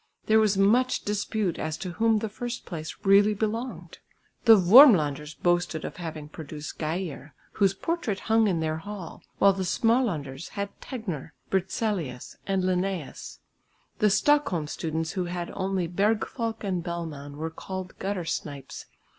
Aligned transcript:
There 0.25 0.39
was 0.39 0.57
much 0.57 1.03
dispute 1.05 1.59
as 1.59 1.77
to 1.77 1.91
whom 1.91 2.17
the 2.17 2.27
first 2.27 2.65
place 2.65 2.95
really 3.03 3.35
belonged. 3.35 3.99
The 4.45 4.57
Wormlanders 4.57 5.35
boasted 5.35 5.85
of 5.85 5.97
having 5.97 6.27
produced 6.27 6.79
Geijer 6.79 7.33
whose 7.51 7.75
portrait 7.75 8.21
hung 8.21 8.47
in 8.47 8.61
their 8.61 8.77
hall, 8.77 9.21
while 9.37 9.53
the 9.53 9.61
Smålanders 9.61 10.49
had 10.57 10.69
Tegner, 10.81 11.33
Berzelius 11.51 12.35
and 12.47 12.63
Linnæus. 12.63 13.41
The 13.99 14.09
Stockholm 14.09 14.65
students 14.65 15.11
who 15.11 15.25
had 15.25 15.51
only 15.53 15.85
Bergfalk 15.87 16.63
and 16.63 16.81
Bellmann 16.83 17.35
were 17.37 17.51
called 17.51 17.93
"gutter 17.99 18.25
snipes." 18.25 18.87